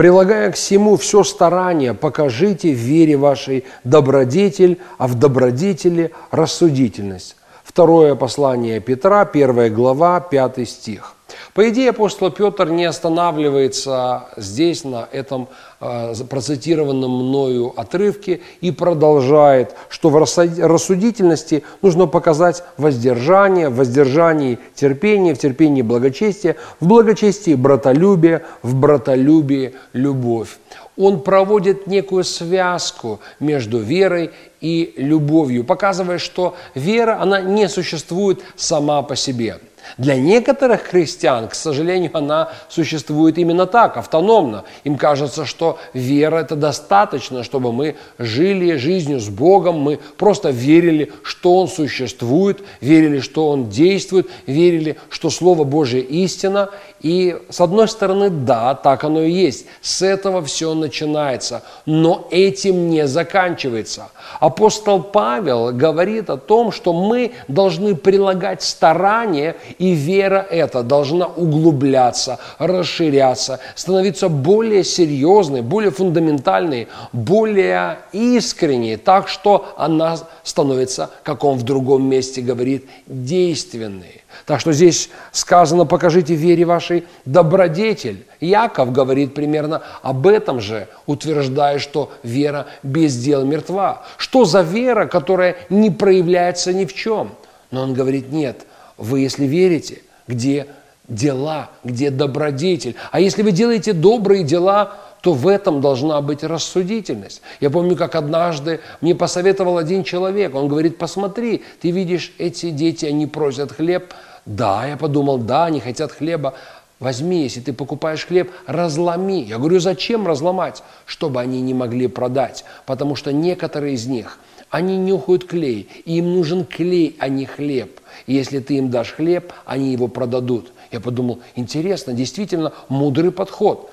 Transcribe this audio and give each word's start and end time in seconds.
прилагая 0.00 0.50
к 0.50 0.54
всему 0.54 0.96
все 0.96 1.22
старание, 1.24 1.92
покажите 1.92 2.72
в 2.72 2.78
вере 2.78 3.18
вашей 3.18 3.66
добродетель, 3.84 4.80
а 4.96 5.06
в 5.06 5.14
добродетели 5.14 6.12
рассудительность. 6.30 7.36
Второе 7.62 8.14
послание 8.14 8.80
Петра, 8.80 9.26
первая 9.26 9.68
глава, 9.68 10.20
пятый 10.20 10.64
стих. 10.64 11.16
По 11.54 11.68
идее, 11.68 11.90
апостол 11.90 12.30
Петр 12.30 12.70
не 12.70 12.84
останавливается 12.84 14.26
здесь, 14.36 14.84
на 14.84 15.08
этом 15.10 15.48
э, 15.80 16.14
процитированном 16.28 17.10
мною 17.10 17.72
отрывке, 17.76 18.40
и 18.60 18.70
продолжает, 18.70 19.74
что 19.88 20.10
в 20.10 20.16
рассудительности 20.16 21.64
нужно 21.82 22.06
показать 22.06 22.62
воздержание, 22.76 23.68
в 23.68 23.76
воздержании 23.76 24.60
терпение, 24.76 25.34
в 25.34 25.38
терпении 25.38 25.82
благочестие, 25.82 26.54
в 26.78 26.86
благочестии 26.86 27.54
братолюбие, 27.54 28.44
в 28.62 28.76
братолюбии 28.76 29.74
любовь. 29.92 30.58
Он 30.96 31.20
проводит 31.20 31.88
некую 31.88 32.22
связку 32.22 33.18
между 33.40 33.78
верой 33.78 34.30
и 34.60 34.94
любовью, 34.96 35.64
показывая, 35.64 36.18
что 36.18 36.54
вера, 36.76 37.20
она 37.20 37.40
не 37.40 37.68
существует 37.68 38.40
сама 38.54 39.02
по 39.02 39.16
себе– 39.16 39.58
для 39.98 40.16
некоторых 40.16 40.82
христиан, 40.82 41.48
к 41.48 41.54
сожалению, 41.54 42.10
она 42.14 42.50
существует 42.68 43.38
именно 43.38 43.66
так, 43.66 43.96
автономно. 43.96 44.64
Им 44.84 44.96
кажется, 44.96 45.44
что 45.44 45.78
вера– 45.92 46.36
это 46.40 46.56
достаточно, 46.56 47.44
чтобы 47.44 47.72
мы 47.72 47.96
жили 48.18 48.76
жизнью 48.76 49.20
с 49.20 49.28
Богом, 49.28 49.78
мы 49.80 49.98
просто 50.16 50.50
верили, 50.50 51.12
что 51.22 51.58
Он 51.58 51.68
существует, 51.68 52.62
верили, 52.80 53.20
что 53.20 53.48
Он 53.50 53.68
действует, 53.68 54.28
верили, 54.46 54.96
что 55.10 55.30
Слово 55.30 55.64
Божие 55.64 56.02
истина. 56.02 56.70
И 57.00 57.36
с 57.48 57.60
одной 57.60 57.88
стороны, 57.88 58.28
да, 58.28 58.74
так 58.74 59.04
оно 59.04 59.22
и 59.22 59.30
есть. 59.30 59.66
С 59.80 60.02
этого 60.02 60.42
все 60.42 60.74
начинается. 60.74 61.62
Но 61.86 62.28
этим 62.30 62.90
не 62.90 63.06
заканчивается. 63.06 64.10
Апостол 64.38 65.02
Павел 65.02 65.72
говорит 65.72 66.28
о 66.28 66.36
том, 66.36 66.72
что 66.72 66.92
мы 66.92 67.32
должны 67.48 67.94
прилагать 67.94 68.62
старания 68.62 69.56
и 69.78 69.92
вера 69.92 70.46
эта 70.50 70.82
должна 70.82 71.26
углубляться, 71.26 72.38
расширяться, 72.58 73.60
становиться 73.74 74.28
более 74.28 74.84
серьезной, 74.84 75.62
более 75.62 75.90
фундаментальной, 75.90 76.88
более 77.12 77.98
искренней, 78.12 78.96
так 78.96 79.28
что 79.28 79.72
она 79.76 80.18
становится, 80.42 81.10
как 81.22 81.44
он 81.44 81.56
в 81.56 81.62
другом 81.62 82.08
месте 82.08 82.42
говорит, 82.42 82.88
действенной. 83.06 84.22
Так 84.46 84.60
что 84.60 84.72
здесь 84.72 85.10
сказано, 85.32 85.84
покажите 85.84 86.34
вере 86.34 86.64
вашей 86.64 86.89
добродетель. 87.24 88.26
Яков 88.40 88.92
говорит 88.92 89.34
примерно 89.34 89.82
об 90.02 90.26
этом 90.26 90.60
же, 90.60 90.88
утверждая, 91.06 91.78
что 91.78 92.10
вера 92.22 92.66
без 92.82 93.16
дел 93.16 93.44
мертва. 93.44 94.02
Что 94.16 94.44
за 94.44 94.62
вера, 94.62 95.06
которая 95.06 95.56
не 95.68 95.90
проявляется 95.90 96.72
ни 96.72 96.84
в 96.84 96.94
чем? 96.94 97.32
Но 97.70 97.82
он 97.82 97.94
говорит, 97.94 98.32
нет, 98.32 98.66
вы, 98.96 99.20
если 99.20 99.46
верите, 99.46 100.02
где 100.26 100.66
дела, 101.08 101.70
где 101.84 102.10
добродетель. 102.10 102.96
А 103.10 103.20
если 103.20 103.42
вы 103.42 103.52
делаете 103.52 103.92
добрые 103.92 104.44
дела, 104.44 104.94
то 105.20 105.32
в 105.32 105.48
этом 105.48 105.80
должна 105.80 106.20
быть 106.22 106.42
рассудительность. 106.42 107.42
Я 107.60 107.70
помню, 107.70 107.96
как 107.96 108.14
однажды 108.14 108.80
мне 109.00 109.14
посоветовал 109.14 109.76
один 109.76 110.02
человек. 110.02 110.54
Он 110.54 110.68
говорит, 110.68 110.98
посмотри, 110.98 111.62
ты 111.80 111.90
видишь, 111.90 112.32
эти 112.38 112.70
дети, 112.70 113.06
они 113.06 113.26
просят 113.26 113.72
хлеб. 113.72 114.14
Да, 114.46 114.86
я 114.86 114.96
подумал, 114.96 115.38
да, 115.38 115.66
они 115.66 115.80
хотят 115.80 116.12
хлеба. 116.12 116.54
Возьми, 117.00 117.42
если 117.42 117.60
ты 117.60 117.72
покупаешь 117.72 118.26
хлеб, 118.26 118.52
разломи. 118.66 119.42
Я 119.42 119.58
говорю, 119.58 119.80
зачем 119.80 120.26
разломать? 120.26 120.84
Чтобы 121.06 121.40
они 121.40 121.60
не 121.60 121.74
могли 121.74 122.06
продать. 122.06 122.64
Потому 122.86 123.16
что 123.16 123.32
некоторые 123.32 123.94
из 123.94 124.06
них– 124.06 124.38
они 124.70 124.96
нюхают 124.96 125.44
клей, 125.44 125.88
и 126.04 126.18
им 126.18 126.32
нужен 126.32 126.64
клей, 126.64 127.16
а 127.18 127.28
не 127.28 127.44
хлеб. 127.44 128.00
И 128.26 128.34
если 128.34 128.60
ты 128.60 128.76
им 128.76 128.88
дашь 128.88 129.12
хлеб, 129.12 129.52
они 129.66 129.92
его 129.92 130.06
продадут. 130.06 130.72
Я 130.92 131.00
подумал, 131.00 131.40
интересно, 131.56 132.12
действительно 132.12 132.72
мудрый 132.88 133.32
подход. 133.32 133.90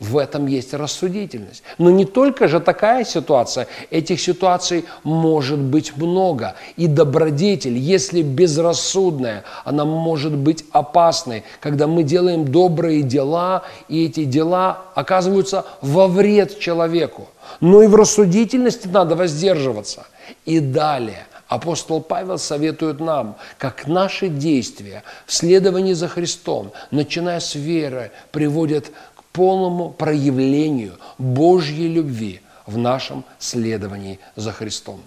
В 0.00 0.16
этом 0.16 0.46
есть 0.46 0.72
рассудительность. 0.72 1.62
Но 1.76 1.90
не 1.90 2.06
только 2.06 2.48
же 2.48 2.58
такая 2.58 3.04
ситуация. 3.04 3.68
Этих 3.90 4.18
ситуаций 4.18 4.86
может 5.04 5.58
быть 5.58 5.94
много. 5.94 6.54
И 6.78 6.86
добродетель, 6.86 7.76
если 7.76 8.22
безрассудная, 8.22 9.44
она 9.62 9.84
может 9.84 10.34
быть 10.34 10.64
опасной, 10.72 11.44
когда 11.60 11.86
мы 11.86 12.02
делаем 12.02 12.50
добрые 12.50 13.02
дела, 13.02 13.62
и 13.88 14.06
эти 14.06 14.24
дела 14.24 14.84
оказываются 14.94 15.66
во 15.82 16.08
вред 16.08 16.58
человеку. 16.58 17.28
Но 17.60 17.82
и 17.82 17.86
в 17.86 17.94
рассудительности 17.94 18.88
надо 18.88 19.16
воздерживаться. 19.16 20.06
И 20.46 20.60
далее 20.60 21.26
апостол 21.50 22.00
Павел 22.00 22.38
советует 22.38 23.00
нам, 23.00 23.36
как 23.58 23.88
наши 23.88 24.28
действия 24.28 25.02
в 25.26 25.34
следовании 25.34 25.94
за 25.94 26.06
Христом, 26.06 26.70
начиная 26.92 27.40
с 27.40 27.56
веры, 27.56 28.12
приводят 28.30 28.86
полному 29.32 29.90
проявлению 29.90 30.94
Божьей 31.18 31.88
любви 31.88 32.40
в 32.66 32.78
нашем 32.78 33.24
следовании 33.38 34.18
за 34.36 34.52
Христом. 34.52 35.00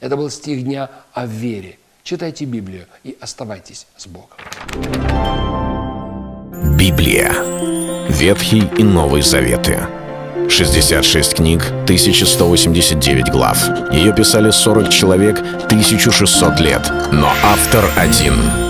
Это 0.00 0.16
был 0.16 0.30
стих 0.30 0.64
дня 0.64 0.90
о 1.12 1.26
вере. 1.26 1.78
Читайте 2.02 2.44
Библию 2.44 2.86
и 3.04 3.16
оставайтесь 3.20 3.86
с 3.96 4.06
Богом. 4.06 4.38
Библия. 6.76 7.32
Ветхий 8.08 8.64
и 8.78 8.82
Новый 8.82 9.22
Заветы. 9.22 9.78
66 10.48 11.34
книг, 11.34 11.62
1189 11.84 13.30
глав. 13.30 13.58
Ее 13.92 14.12
писали 14.14 14.50
40 14.50 14.88
человек, 14.88 15.38
1600 15.38 16.60
лет. 16.60 16.90
Но 17.12 17.28
автор 17.44 17.84
один— 17.96 18.34